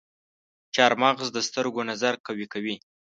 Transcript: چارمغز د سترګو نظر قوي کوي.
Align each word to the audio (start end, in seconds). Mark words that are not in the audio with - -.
چارمغز 0.75 1.27
د 1.33 1.37
سترګو 1.47 1.81
نظر 1.91 2.13
قوي 2.25 2.47
کوي. 2.53 2.75